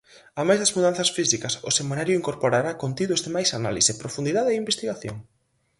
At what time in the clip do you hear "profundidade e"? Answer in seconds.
4.03-4.61